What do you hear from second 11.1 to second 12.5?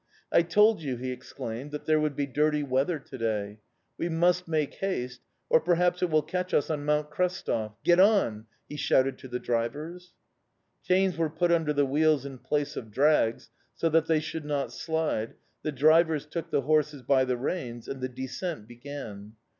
were put under the wheels in